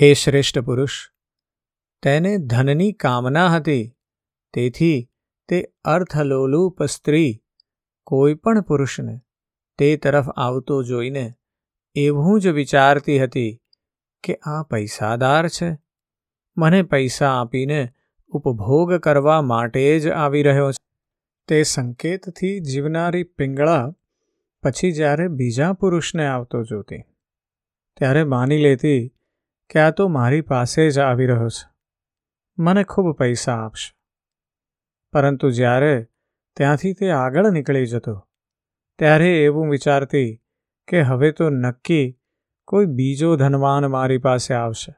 હે 0.00 0.14
શ્રેષ્ઠ 0.14 0.58
પુરુષ, 0.58 1.10
તેને 2.02 2.36
ધનની 2.38 2.92
કામના 2.92 3.48
હતી, 3.48 3.96
તેથી 4.54 5.10
તે 5.48 5.62
અર્થલોલુપ 5.84 6.82
સ્ત્રી, 6.84 7.42
કોઈ 8.06 8.34
પણ 8.34 8.62
પુરુષને 8.62 9.20
તે 9.78 9.96
તરફ 9.96 10.28
આવતો 10.28 10.82
જોઈને 10.82 11.34
એવું 11.94 12.40
જ 12.40 12.48
વિચારતી 12.48 13.18
હતી 13.18 13.62
કે 14.22 14.34
આ 14.34 14.62
પૈસાદાર 14.62 15.48
છે. 15.48 15.78
મને 16.56 16.82
પૈસા 16.82 17.40
આપીને 17.40 17.88
ઉપભોગ 18.28 18.94
કરવા 18.94 19.42
માટે 19.42 20.00
જ 20.00 20.08
આવી 20.08 20.42
રહ્યો 20.42 20.70
છે. 20.72 20.84
તે 21.48 21.62
સંકેતથી 21.62 22.60
જીવનારી 22.60 23.22
પિંગળા 23.22 23.92
પછી 24.62 24.92
જ્યારે 24.92 25.28
બીજા 25.28 25.72
પુરુષને 25.72 26.26
આવતો 26.26 26.62
જોતી 26.62 27.02
ત્યારે 27.96 28.24
માની 28.24 28.58
લેતી 28.58 29.14
કે 29.70 29.78
આ 29.78 29.90
તો 29.90 30.08
મારી 30.08 30.40
પાસે 30.40 30.90
જ 30.90 30.98
આવી 30.98 31.26
રહ્યો 31.26 31.48
છે. 31.48 31.68
મને 32.58 32.84
ખૂબ 32.84 33.16
પૈસા 33.18 33.56
આપશે. 33.56 33.94
પરંતુ 35.12 35.50
જ્યારે 35.50 36.08
ત્યાંથી 36.56 36.92
તે 36.92 37.10
આગળ 37.10 37.50
નીકળી 37.50 37.86
જતો, 37.86 38.14
ત્યારે 38.98 39.44
એવું 39.44 39.70
વિચારતી 39.70 40.42
કે 40.88 41.00
હવે 41.00 41.32
તો 41.32 41.50
નક્કી 41.50 42.18
કોઈ 42.64 42.86
બીજો 42.86 43.36
ધનવાન 43.36 43.86
મારી 43.86 44.18
પાસે 44.18 44.54
આવશે, 44.54 44.92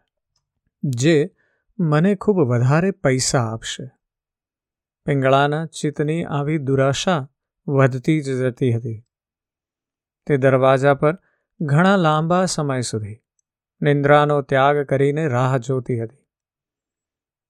જે 0.83 1.31
મને 1.79 2.15
ખૂબ 2.15 2.39
વધારે 2.39 2.91
પૈસા 2.91 3.45
આપશે. 3.53 3.91
પિંગળાના 5.07 5.67
ચિત્તની 5.67 6.25
આવી 6.25 6.59
દુરાશા 6.59 7.29
વધતી 7.69 8.21
જ 8.21 8.31
જતી 8.33 8.73
હતી. 8.73 9.05
તે 10.27 10.37
દરવાજા 10.37 10.95
પર 10.95 11.19
ઘણા 11.61 11.97
લાંબા 11.97 12.45
સમય 12.45 12.81
સુધી 12.81 13.19
નિંદ્રાનો 13.83 14.43
ત્યાગ 14.43 14.77
કરીને 14.77 15.29
રાહ 15.29 15.59
જોતી 15.59 16.03
હતી. 16.03 16.17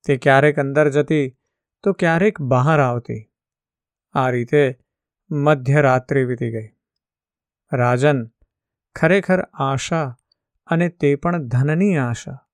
તે 0.05 0.17
ક્યારેક 0.17 0.59
અંદર 0.59 0.89
જતી 0.89 1.39
તો 1.83 1.93
ક્યારેક 1.93 2.41
બહાર 2.41 2.81
આવતી. 2.81 3.33
આ 4.13 4.31
રીતે 4.31 4.79
મધ્યરાત્રિ 5.31 6.25
વીતી 6.25 6.53
ગઈ. 6.53 6.69
રાજન 7.73 8.27
ખરેખર 8.95 9.43
આશા 9.43 10.17
અને 10.67 10.89
તે 10.89 11.15
પણ 11.15 11.47
ધનની 11.47 11.97
આશા 11.97 12.49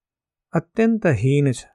અત્યંત 0.53 1.07
હીન 1.07 1.53
છે. 1.53 1.71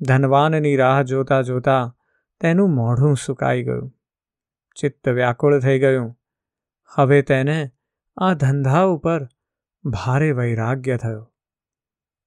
ધનવાનની 0.00 0.76
રાહ 0.76 1.02
જોતા 1.02 1.42
જોતા 1.42 1.96
તેનું 2.40 2.70
મોઢું 2.70 3.16
સુકાઈ 3.16 3.62
ગયું. 3.62 3.92
ચિત્ત 4.74 5.08
વ્યાકુળ 5.08 5.60
થઈ 5.60 5.78
ગયું. 5.78 6.18
હવે 6.92 7.22
તેને 7.22 7.56
આ 8.16 8.34
ધંધા 8.34 8.82
ઉપર 8.82 9.28
ભારે 9.84 10.30
વૈરાગ્ય 10.32 10.96
થયો. 10.96 11.24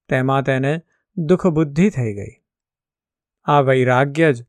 તેમાં 0.08 0.42
તેને 0.42 0.72
દુઃખબુદ્ધિ 1.16 1.90
થઈ 1.90 2.14
ગઈ. 2.14 2.34
આ 3.46 3.60
વૈરાગ્ય 3.60 4.32
જ 4.32 4.44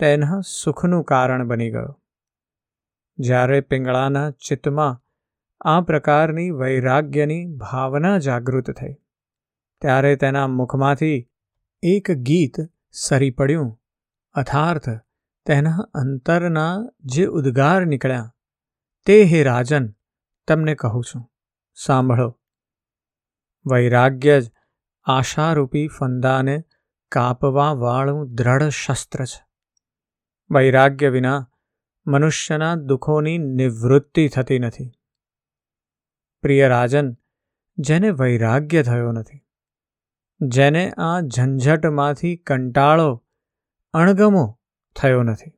તેના 0.00 0.40
સુખનું 0.52 1.04
કારણ 1.04 1.48
બની 1.48 1.70
ગયો. 1.70 1.92
જ્યારે 3.18 3.60
પિંગળાના 3.60 4.30
ચિત્તમાં 4.30 5.02
આ 5.60 5.80
પ્રકારની 5.80 6.50
વૈરાગ્યની 6.50 7.44
ભાવના 7.46 8.18
જાગૃત 8.18 8.70
થઈ, 8.70 8.94
ત્યારે 9.82 10.12
તેના 10.16 10.46
મુખમાંથી 10.46 11.18
એક 11.82 12.10
ગીત 12.10 12.56
સરી 12.92 13.30
પડ્યું. 13.30 13.70
અથાર્થ 14.34 14.88
તેના 15.46 15.90
અંતરના 15.94 16.72
જે 17.04 17.26
ઉદ્ગાર 17.26 17.86
નીકળ્યા 17.86 18.35
તે 19.06 19.22
હે 19.22 19.42
રાજન, 19.42 19.94
તમને 20.48 20.74
કહું 20.74 21.04
છું, 21.04 21.32
સાંભળો. 21.74 22.40
વૈરાગ્ય 23.66 24.40
જ 24.40 24.50
આશારૂપી 25.04 25.88
ફંદાને 25.88 26.64
કાપવા 27.12 27.72
વાળું 27.72 28.34
દ્રઢ 28.34 28.62
શસ્ત્ર 28.62 29.24
છે. 29.24 29.46
વૈરાગ્ય 30.50 31.08
વિના 31.08 31.50
મનુષ્યના 32.06 32.74
દુઃખોની 32.74 33.38
નિવૃત્તિ 33.38 34.28
થતી 34.28 34.58
નથી. 34.58 34.90
પ્રિય 36.42 36.68
રાજન, 36.68 37.16
જેને 37.78 38.10
વૈરાગ્ય 38.10 38.82
થયો 38.82 39.12
નથી, 39.12 39.40
જેને 40.40 40.92
આ 40.98 41.20
ઝંઝટમાંથી 41.20 42.36
કંટાળો, 42.36 43.24
અણગમો 43.94 44.60
થયો 44.96 45.22
નથી 45.22 45.52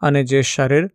અને 0.00 0.24
જે 0.24 0.42
શરીર 0.42 0.90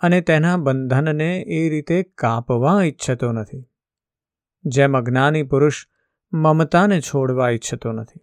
અને 0.00 0.20
તેના 0.20 0.56
બંધનને 0.56 1.38
એ 1.38 1.68
રીતે 1.68 2.02
કાપવા 2.02 2.82
ઈચ્છતો 2.82 3.32
નથી. 3.32 3.70
જેમ 4.64 4.96
અજ્ઞાની 4.96 5.42
પુરુષ 5.42 5.88
મમતાને 6.32 7.00
છોડવા 7.00 7.48
ઈચ્છતો 7.48 7.92
નથી. 7.92 8.20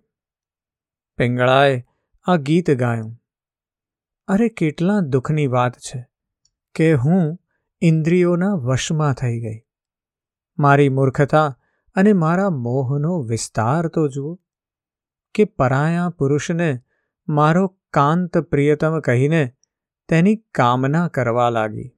પિંગળાએ 1.17 1.85
આ 2.23 2.35
ગીત 2.35 2.71
ગાયું. 2.71 3.21
અરે 4.27 4.49
કેટલા 4.49 4.99
દુઃખની 4.99 5.47
વાત 5.47 5.77
છે 5.77 6.09
કે 6.75 6.93
હું 6.93 7.39
ઇન્દ્રિયોના 7.81 8.53
વશમાં 8.53 9.13
થઈ 9.13 9.39
ગઈ. 9.39 9.61
મારી 10.59 10.89
મૂર્ખતા 10.89 11.59
અને 11.95 12.13
મારા 12.13 12.49
મોહનો 12.49 13.19
વિસ્તાર 13.19 13.87
તો 13.87 14.07
જુઓ. 14.07 14.39
કે 15.33 15.45
પરાયા 15.45 16.09
પુરુષને 16.09 16.81
મારો 17.27 17.67
કાંત 17.93 18.37
પ્રિયતમ 18.37 18.99
કહીને 18.99 19.56
તેની 20.09 20.35
કામના 20.35 21.07
કરવા 21.07 21.49
લાગી. 21.49 21.91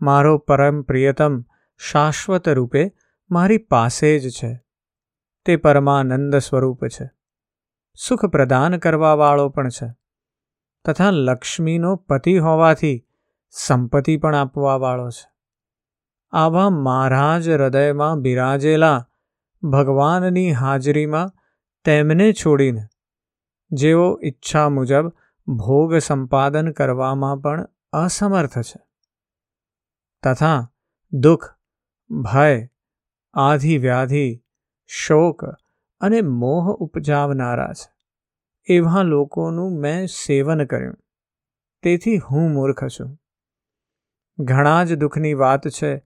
મારો 0.00 0.38
પરમ 0.38 0.82
પ્રિયતમ 0.82 1.44
શાશ્વત 1.78 2.48
રૂપે 2.48 2.92
મારી 3.30 3.58
પાસે 3.58 4.18
જ 4.18 4.30
છે. 4.30 4.64
તે 5.44 5.56
પરમાનંદ 5.56 6.36
સ્વરૂપ 6.36 6.86
છે. 6.86 7.10
સુખ 7.96 8.24
પ્રદાન 8.24 8.78
કરવાવાળો 8.78 9.48
પણ 9.48 9.68
છે. 9.68 9.94
તથા 10.84 11.10
લક્ષ્મીનો 11.10 11.96
પતિ 11.96 12.38
હોવાથી 12.38 13.06
સંપત્તિ 13.50 14.16
પણ 14.16 14.34
આપવાવાળો 14.34 15.10
છે. 15.10 15.32
આવા 16.32 16.70
મારા 16.70 17.38
જ 17.38 17.48
હૃદયમાં 17.48 18.20
બિરાજેલા 18.20 19.08
ભગવાનની 19.62 20.52
હાજરીમાં 20.52 21.32
તેમને 21.84 22.32
છોડીને, 22.32 22.80
જેઓ 23.70 24.20
ઈચ્છા 24.24 24.68
મુજબ 24.68 25.12
ભોગ 25.46 25.96
સંપાદન 25.96 26.72
કરવામાં 26.72 27.40
પણ 27.40 27.68
અસમર્થ 27.92 28.58
છે. 28.58 28.80
તથા 30.22 30.72
દુઃખ, 31.12 31.54
ભય 32.10 32.68
આધિ 33.34 33.78
વ્યાધિ 33.78 34.44
શોક 34.86 35.44
અને 36.00 36.20
મોહ 36.20 36.72
ઉપજાવનારા 36.72 37.72
છે. 37.72 37.94
એવા 38.66 39.02
લોકોનું 39.02 39.80
મેં 39.80 40.06
સેવન 40.06 40.64
કર્યું. 40.64 40.96
તેથી 41.82 42.18
હું 42.18 42.50
મૂર્ખ 42.50 42.84
છું. 42.84 43.18
ઘણા 44.38 44.84
જ 44.84 44.94
દુઃખની 44.94 45.34
વાત 45.34 45.68
છે 45.68 46.04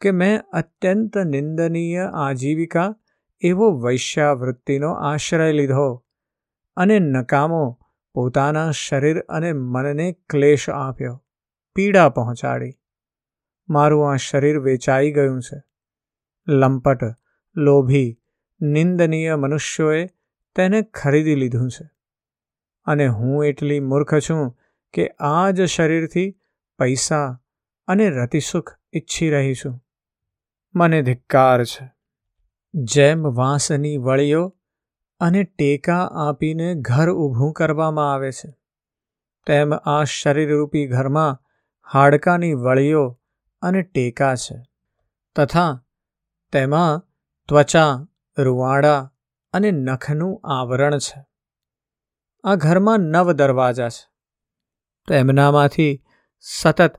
કે 0.00 0.10
મેં 0.10 0.42
અત્યંત 0.42 1.18
નિંદનીય 1.18 2.10
આજીવિકા 2.14 2.96
એવો 3.40 3.70
વૈશ્યાવૃત્તિનો 3.70 4.92
આશ્રય 4.92 5.52
લીધો 5.52 6.04
અને 6.76 6.98
નકામો 6.98 7.78
પોતાના 8.14 8.70
શરીર 8.70 9.20
અને 9.20 9.52
મનને 9.52 10.12
ક્લેશ 10.12 10.70
આપ્યો. 10.70 11.24
પીડા 11.74 12.08
પહોંચાડી. 12.08 12.72
મારું 13.68 14.12
આ 14.12 14.16
શરીર 14.16 14.58
વેચાઈ 14.58 15.12
ગયું 15.12 15.42
છે. 15.42 15.62
લંપટ, 16.48 16.98
લોભી, 17.56 18.20
નિંદનીય 18.60 19.36
મનુષ્યોએ 19.36 20.06
તેને 20.54 20.82
ખરીદી 20.82 21.34
લીધું 21.34 21.70
છે. 21.70 21.90
અને 22.84 23.06
હું 23.06 23.44
એટલી 23.44 23.80
મૂર્ખ 23.80 24.14
છું 24.18 24.58
કે 24.92 25.08
આ 25.08 25.50
જ 25.50 25.64
શરીરથી 25.64 26.40
પૈસા 26.78 27.40
અને 27.86 28.10
રતિસુખ 28.10 28.78
ઈચ્છી 28.92 29.30
રહી 29.30 29.54
છું. 29.54 29.84
મને 30.74 31.02
ધિક્કાર 31.02 31.64
છે. 31.64 31.90
જેમ 32.74 33.22
વાંસની 33.22 33.96
વળીઓ 33.96 34.57
અને 35.20 35.44
ટેકા 35.44 36.04
આપીને 36.04 36.74
ઘર 36.74 37.10
ઊભું 37.10 37.52
કરવામાં 37.52 38.14
આવે 38.14 38.32
છે. 38.32 38.54
તેમ 39.46 39.74
આ 39.74 40.04
શરીરરૂપી 40.04 40.86
ઘરમાં 40.86 41.42
હાડકાની 41.92 42.54
વળીઓ 42.54 43.20
અને 43.62 43.82
ટેકા 43.82 44.34
છે. 44.34 44.62
તથા 45.36 45.84
તેમાં 46.52 47.02
ત્વચા, 47.48 48.06
રૂવાડા 48.38 49.12
અને 49.52 49.70
નખનું 49.70 50.40
આવરણ 50.44 50.98
છે. 50.98 51.26
આ 52.44 52.54
ઘરમાં 52.54 52.98
નવ 52.98 53.32
દરવાજા 53.32 53.88
છે. 53.88 54.10
તેમનામાંથી 55.08 56.04
સતત 56.40 56.92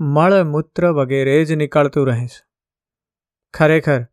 મળમૂત્ર 0.00 0.90
વગેરે 0.90 1.44
જ 1.44 1.52
નીકળતું 1.52 2.06
રહે 2.06 2.26
છે. 2.26 2.46
ખરેખર 3.54 4.06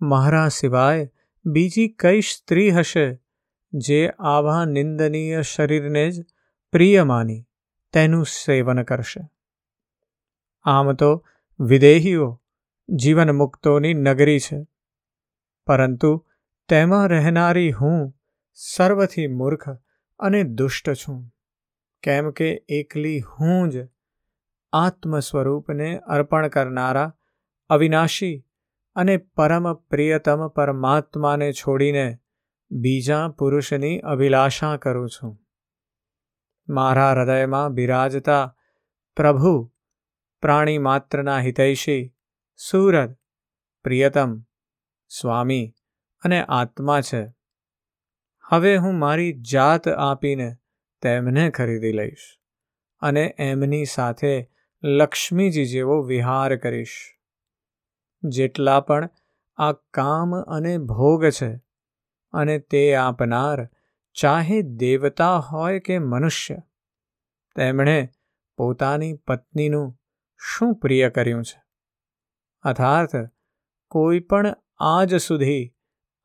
મારા 0.00 0.48
સિવાય 0.48 1.10
બીજી 1.46 1.88
કઈ 1.88 2.20
સ્ત્રી 2.20 2.70
હશે 2.70 3.18
જે 3.72 4.08
આવા 4.08 4.64
નિંદનીય 4.64 5.42
શરીરને 5.42 6.10
જ 6.10 6.24
પ્રિય 6.72 7.04
માની 7.04 7.46
તેનું 7.92 8.26
સેવન 8.26 8.82
કરશે? 8.82 9.20
આમ 10.62 10.92
તો 10.92 11.26
વિદેહીઓ 11.60 12.42
જીવન 12.88 13.30
મુક્તોની 13.30 13.94
નગરી 13.94 14.38
છે, 14.38 14.66
પરંતુ 15.66 16.26
તેમાં 16.68 17.08
રહેનારી 17.08 17.72
હું 17.72 18.14
સર્વથી 18.54 19.26
મૂર્ખ 19.26 19.68
અને 20.18 20.42
દુષ્ટ 20.42 20.90
છું, 20.92 21.34
કેમ 22.02 22.30
કે 22.30 22.64
એકલી 22.68 23.20
હું 23.20 23.70
જ 23.70 23.88
આત્મ 24.72 25.18
સ્વરૂપને 25.18 25.98
અર્પણ 25.98 26.48
કરનારા 26.48 27.14
અવિનાશી 27.68 28.45
અને 28.96 29.16
પરમ 29.16 29.74
પ્રિયતમ 29.74 30.48
પરમાત્માને 30.48 31.52
છોડીને 31.52 32.18
બીજા 32.70 33.28
પુરુષની 33.28 33.98
અભિલાષા 33.98 34.76
કરું 34.76 35.08
છું. 35.08 35.38
મારા 36.68 37.12
હૃદયમાં 37.12 37.72
બિરાજતા 37.72 38.56
પ્રભુ 39.16 39.72
પ્રાણી 40.40 40.78
માત્રના 40.78 41.38
હિતૈષી 41.38 42.14
સુરત 42.70 43.16
પ્રિયતમ 43.84 44.40
સ્વામી 45.08 45.74
અને 46.24 46.44
આત્મા 46.48 47.00
છે. 47.00 47.34
હવે 48.50 48.76
હું 48.76 48.98
મારી 48.98 49.32
જાત 49.32 49.88
આપીને 49.88 50.56
તેમને 51.02 51.50
ખરીદી 51.50 51.92
લઈશ 51.92 52.38
અને 53.00 53.34
એમની 53.38 53.84
સાથે 53.84 54.50
લક્ષ્મીજી 54.82 55.64
જેવો 55.64 56.02
વિહાર 56.02 56.56
કરીશ. 56.56 57.15
જેટલા 58.22 58.80
પણ 58.80 59.08
આ 59.56 59.72
કામ 59.72 60.40
અને 60.40 60.78
ભોગ 60.78 61.24
છે 61.24 61.56
અને 62.32 62.58
તે 62.58 62.94
આપનાર 62.94 63.68
ચાહે 64.12 64.62
દેવતા 64.62 65.38
હોય 65.38 65.80
કે 65.80 65.98
મનુષ્ય, 65.98 66.56
તેમણે 67.56 68.10
પોતાની 68.56 69.14
પત્નીનું 69.14 69.98
શું 70.36 70.74
પ્રિય 70.74 71.10
કર્યું 71.10 71.44
છે? 71.44 71.62
અર્થાર્થ 72.62 73.16
કોઈ 73.88 74.20
પણ 74.20 74.56
આજ 74.78 75.14
સુધી 75.14 75.74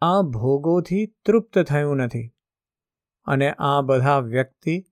આ 0.01 0.21
ભોગોથી 0.21 1.05
તૃપ્ત 1.25 1.59
થયું 1.59 1.97
નથી 1.97 2.33
અને 3.25 3.53
આ 3.59 3.81
બધા 3.81 4.19
વ્યક્તિ 4.19 4.83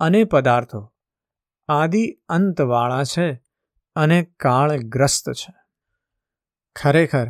અને 0.00 0.24
પદાર્થો 0.24 0.92
આદિ 1.68 2.10
અંતવાળા 2.28 3.04
છે 3.04 3.42
અને 3.96 4.22
કાળગ્રસ્ત 4.22 5.30
છે. 5.30 5.65
ખરેખર, 6.76 7.26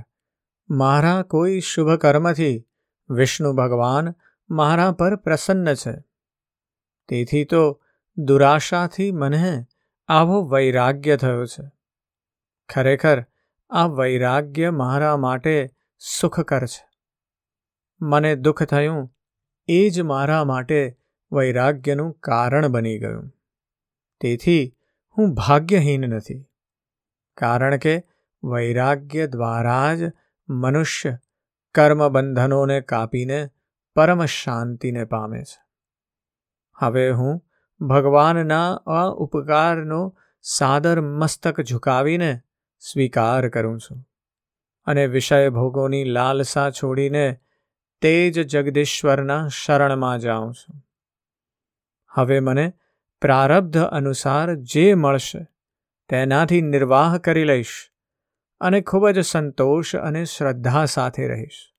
મારા 0.70 1.22
કોઈ 1.22 1.60
શુભ 1.60 2.00
કર્મથી 2.00 2.66
વિષ્ણુ 3.10 3.52
ભગવાન 3.52 4.14
મારા 4.50 4.92
પર 4.92 5.16
પ્રસન્ન 5.16 5.74
છે. 5.74 6.04
તેથી 7.08 7.44
તો 7.44 7.82
દુરાશાથી 8.16 9.12
મને 9.12 9.66
આવો 10.08 10.48
વૈરાગ્ય 10.48 11.16
થયો 11.16 11.46
છે. 11.46 11.70
ખરેખર, 12.68 13.24
આ 13.70 13.86
વૈરાગ્ય 13.86 14.70
મારા 14.70 15.16
માટે 15.16 15.70
સુખકર 15.98 16.66
છે. 16.66 16.88
મને 18.00 18.36
દુઃખ 18.36 18.62
થયું, 18.62 19.14
એ 19.68 19.90
જ 19.90 20.00
મારા 20.00 20.44
માટે 20.44 20.98
વૈરાગ્યનું 21.32 22.12
કારણ 22.12 22.68
બની 22.68 22.98
ગયું. 22.98 23.32
તેથી 24.20 24.76
હું 25.18 25.34
ભાગ્યહીન 25.34 26.00
નથી. 26.00 26.46
કારણ 27.36 27.76
કે 27.76 28.15
વૈરાગ્ય 28.44 29.26
દ્વારા 29.26 29.94
જ 29.94 29.98
મનુષ્ય 30.48 31.18
કર્મબંધનોને 31.74 32.80
કાપીને 32.80 33.50
પરમ 33.94 34.24
શાંતિને 34.24 35.04
પામે 35.04 35.42
છે. 35.42 35.66
હવે 36.74 37.10
હું 37.10 37.42
ભગવાનના 37.86 38.74
આ 38.74 39.04
ઉપકારનો 39.04 40.16
સાદર 40.42 41.00
મસ્તક 41.00 41.60
ઝુકાવીને 41.60 42.40
સ્વીકાર 42.80 43.48
કરું 43.48 43.80
છું 43.80 44.08
અને 44.84 45.06
વિષય 45.06 45.50
ભોગોની 45.50 46.04
લાલસા 46.04 46.70
છોડીને 46.70 47.40
તે 48.00 48.30
જ 48.30 48.42
જગદીશ્વરના 48.42 49.48
શરણમાં 49.48 50.18
જાઉં 50.18 50.54
છું. 50.54 50.82
હવે 52.08 52.40
મને 52.40 52.72
પ્રારબ્ધ 53.20 53.78
અનુસાર 53.78 54.54
જે 54.54 54.94
મળશે 54.94 55.46
તેનાથી 56.08 56.62
નિર્વાહ 56.62 57.18
કરી 57.18 57.44
લઈશ. 57.44 57.92
અને 58.60 58.80
ખૂબ 58.80 59.08
જ 59.08 59.20
સંતોષ 59.20 59.96
અને 59.96 60.24
શ્રદ્ધા 60.24 60.84
સાથે 60.84 61.28
રહીશ. 61.28 61.72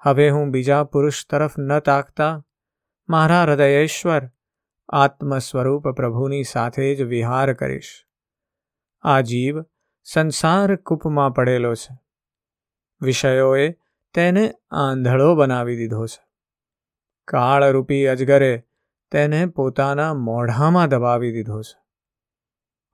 હવે 0.00 0.30
હું 0.30 0.50
બીજા 0.50 0.84
પુરુષ 0.84 1.26
તરફ 1.26 1.58
ન 1.58 1.78
તાકતા, 1.78 2.46
મારા 3.08 3.42
હૃદયેશ્વર 3.42 4.30
આત્મ 4.88 5.38
સ્વરૂપ 5.38 5.88
પ્રભુની 5.88 6.44
સાથે 6.44 6.94
જ 6.94 7.02
વિહાર 7.02 7.52
કરીશ. 7.52 8.06
આ 9.02 9.20
જીવ 9.20 9.62
સંસાર 10.04 10.76
કૂપમાં 10.76 11.30
પડેલો 11.30 11.74
છે. 11.74 11.98
વિષયોએ 13.00 13.74
તેને 14.14 14.54
આંધળો 14.70 15.34
બનાવી 15.34 15.76
દીધો 15.76 16.06
છે. 16.06 16.24
કાળરૂપી 17.24 18.06
અજગરે 18.06 18.64
તેને 19.10 19.46
પોતાના 19.46 20.14
મોઢામાં 20.14 20.88
દબાવી 20.88 21.32
દીધો 21.32 21.62
છે. 21.62 21.82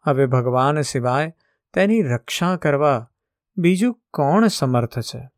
હવે 0.03 0.27
ભગવાન 0.27 0.81
સિવાય 0.81 1.35
તેની 1.75 2.03
રક્ષા 2.03 2.57
કરવા 2.57 3.11
બીજું 3.57 4.01
કોણ 4.15 4.47
સમર્થ 4.47 4.99
છે? 4.99 5.31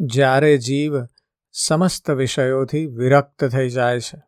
જ્યારે 0.00 0.58
જીવ 0.58 1.04
સમસ્ત 1.52 2.10
વિષયોથી 2.10 2.86
વિરક્ત 2.86 3.44
થઈ 3.44 3.68
જાય 3.68 4.00
છે, 4.00 4.22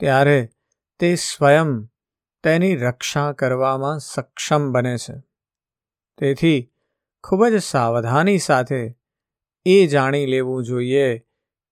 ત્યારે 0.00 0.48
તે 0.98 1.14
સ્વયં 1.14 1.88
તેની 2.42 2.76
રક્ષા 2.76 3.32
કરવામાં 3.32 3.98
સક્ષમ 3.98 4.72
બને 4.72 4.96
છે. 4.96 5.14
તેથી 6.18 6.72
ખૂબ 7.24 7.46
જ 7.46 7.62
સાવધાની 7.62 8.38
સાથે 8.38 8.98
એ 9.66 9.86
જાણી 9.86 10.26
લેવું 10.26 10.64
જોઈએ 10.64 11.18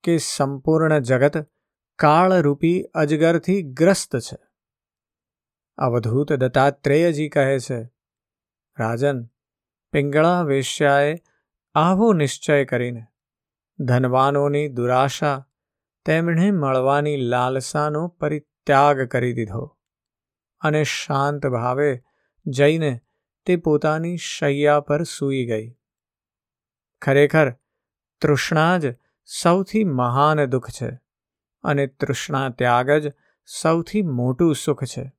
કે 0.04 0.18
સંપૂર્ણ 0.18 0.98
જગત 0.98 1.50
કાળરૂપી 1.98 2.82
અજગરથી 2.82 3.62
ગ્રસ્ત 3.62 4.16
છે. 4.16 4.38
અવધૂત 5.78 6.32
દત્તાત્રેયજી 6.32 7.28
કહે 7.28 7.58
છે 7.58 7.97
રાજન, 8.78 9.24
પિંગળા 9.92 10.42
વેશ્યાએ 10.42 11.18
આવો 11.74 12.12
નિશ્ચય 12.12 12.64
કરીને, 12.64 13.06
ધનવાનોની 13.80 14.68
દુરાશા 14.68 15.46
તેમણે 16.04 16.50
મળવાની 16.50 17.16
લાલસાનો 17.16 18.08
પરિત્યાગ 18.08 19.02
કરી 19.02 19.32
દીધો 19.32 19.76
અને 20.60 20.84
શાંત 20.84 21.46
ભાવે 21.46 22.02
જઈને 22.46 23.00
તે 23.46 23.56
પોતાની 23.56 24.16
શૈયા 24.16 24.80
પર 24.80 25.02
સૂઈ 25.02 25.46
ગઈ. 25.46 25.74
ખરેખર 27.02 27.52
તૃષ્ણા 28.20 28.78
જ 28.78 28.94
સૌથી 29.24 29.84
મહાન 29.84 30.44
દુઃખ 30.44 30.70
છે 30.70 31.00
અને 31.62 31.86
તૃષ્ણા 31.86 32.48
ત્યાગ 32.48 32.90
જ 32.90 33.12
સૌથી 33.46 34.02
મોટું 34.02 34.54
સુખ 34.54 34.84
છે. 34.84 35.12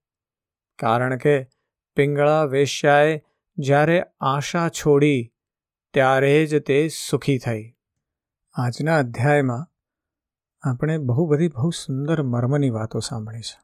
કારણ 0.79 1.17
કે 1.17 1.47
પિંગળા 1.95 2.43
વેશ્યાએ 2.43 3.25
જ્યારે 3.59 4.03
આશા 4.19 4.69
છોડી, 4.69 5.33
ત્યારે 5.93 6.45
જ 6.45 6.59
તે 6.59 6.87
સુખી 6.87 7.37
થઈ. 7.37 7.75
આજના 8.53 8.97
અધ્યાયમાં 8.97 9.65
આપણે 10.69 10.97
બહુ 10.97 11.27
બધી 11.27 11.47
બહુ 11.47 11.69
સુંદર 11.69 12.21
મર્મની 12.21 12.69
વાતો 12.69 12.99
સાંભળી 12.99 13.41
છે. 13.41 13.59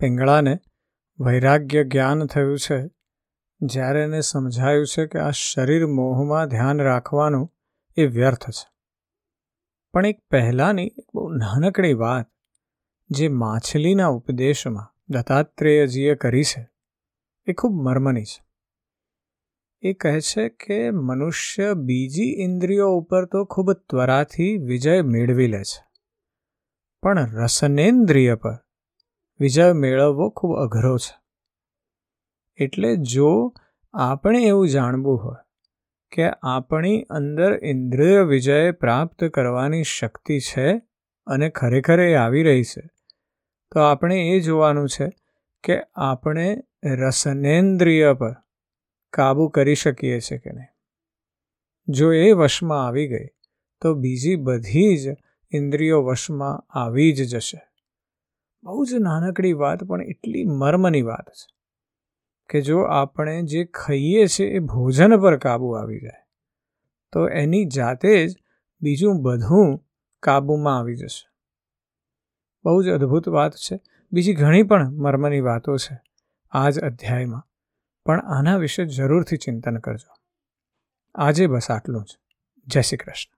પિંગળાને 0.00 0.58
વૈરાગ્ય 1.20 1.84
જ્ઞાન 1.84 2.26
થયું 2.26 2.58
છે, 2.58 2.90
જ્યારે 3.60 4.02
એને 4.02 4.20
સમજાયું 4.20 4.86
છે 4.86 5.06
કે 5.06 5.18
આ 5.18 5.30
શરીર 5.30 5.86
મોહમાં 5.86 6.46
ધ્યાન 6.46 6.80
રાખવાનું 6.80 7.54
એ 7.96 8.06
વ્યર્થ 8.06 8.50
છે. 8.50 8.66
પણ 9.92 10.06
એક 10.06 10.20
પહેલાંની 10.30 10.92
બહુ 11.14 11.28
નાનકડી 11.28 11.94
વાત, 11.94 12.26
જે 13.10 13.28
માછલીના 13.28 14.06
ઉપદેશમાં 14.06 14.94
દત્તાત્રેયજીએ 15.08 16.14
કરી 16.14 16.42
છે, 16.42 16.68
એ 17.46 17.52
ખૂબ 17.52 17.72
મર્મની 17.72 18.24
છે. 18.24 18.47
એ 19.82 19.92
કહે 19.92 20.20
છે 20.20 20.48
કે 20.48 20.90
મનુષ્ય 20.90 21.74
બીજી 21.74 22.36
ઇન્દ્રિયો 22.38 22.90
ઉપર 22.90 23.24
તો 23.24 23.44
ખૂબ 23.44 23.72
ત્વરાથી 23.72 24.56
વિજય 24.56 25.02
મેળવી 25.02 25.46
લે 25.46 25.62
છે. 25.64 25.82
પણ 27.02 27.30
રસનેન્દ્રિય 27.34 28.34
પર 28.34 28.56
વિજય 29.40 29.72
મેળવવો 29.72 30.30
ખૂબ 30.30 30.56
અઘરો 30.56 30.96
છે. 30.98 31.14
એટલે 32.64 32.96
જો 32.96 33.54
આપણે 33.94 34.42
એવું 34.42 34.68
જાણવું 34.68 35.24
હોય 35.24 35.44
કે 36.12 36.26
આપણી 36.42 37.02
અંદર 37.02 37.60
ઇન્દ્રિય 37.62 38.22
વિજય 38.22 38.72
પ્રાપ્ત 38.72 39.24
કરવાની 39.24 39.82
શક્તિ 39.82 40.38
છે 40.40 40.68
અને 41.26 41.50
ખરેખર 41.50 42.00
એ 42.00 42.14
આવી 42.14 42.42
રહી 42.42 42.64
છે, 42.64 42.82
તો 43.72 43.80
આપણે 43.80 44.16
એ 44.28 44.40
જોવાનું 44.40 44.88
છે 44.88 45.08
કે 45.64 45.80
આપણે 45.94 46.62
રસનેન્દ્રિય 46.84 48.12
પર 48.12 48.34
કાબૂ 49.12 49.48
કરી 49.48 49.74
શકીએ 49.74 50.20
છીએ 50.20 50.38
કે 50.38 50.50
નહીં? 50.50 50.66
જો 51.88 52.12
એ 52.12 52.32
વશમાં 52.32 52.86
આવી 52.86 53.08
ગઈ, 53.08 53.28
તો 53.80 53.94
બીજી 53.94 54.36
બધી 54.36 54.96
જ 54.96 55.08
ઇન્દ્રિયો 55.52 56.02
વશમાં 56.02 56.78
આવી 56.78 57.12
જ 57.12 57.30
જશે. 57.30 57.60
બહુ 58.62 58.84
જ 58.84 58.94
નાનકડી 58.94 59.52
વાત, 59.52 59.84
પણ 59.84 60.02
એટલી 60.02 60.44
મર્મની 60.44 61.02
વાત 61.02 61.28
છે 61.30 61.58
કે 62.48 62.60
જો 62.60 62.80
આપણે 62.80 63.42
જે 63.42 63.64
ખાઈએ 63.64 64.26
છીએ 64.26 64.50
એ 64.50 64.58
ભોજન 64.58 65.16
પર 65.16 65.36
કાબૂ 65.36 65.72
આવી 65.72 66.00
જાય, 66.00 66.26
તો 67.12 67.28
એની 67.28 67.64
જાતે 67.64 68.26
જ 68.26 68.36
બીજું 68.80 69.22
બધું 69.22 69.84
કાબૂમાં 70.22 70.78
આવી 70.78 70.96
જશે. 70.96 71.28
બહુ 72.64 72.82
જ 72.82 72.88
અદ્ભુત 72.88 73.28
વાત 73.28 73.54
છે. 73.54 73.80
બીજી 74.12 74.34
ઘણી 74.34 74.62
પણ 74.62 74.90
મર્મની 74.90 75.40
વાતો 75.40 75.76
છે. 75.76 76.00
આ 76.50 76.70
જ 76.70 76.80
અધ્યાયમાં 76.80 77.47
પણ 78.08 78.20
આના 78.20 78.56
વિશે 78.56 78.84
જરૂરથી 78.84 79.36
ચિંતન 79.36 79.78
કરજો. 79.78 80.16
આજે 81.14 81.46
બસ 81.46 81.70
આટલું 81.70 82.04
જ. 82.04 82.18
જય 82.66 82.80
શ્રી 82.80 82.96
કૃષ્ણ. 82.96 83.37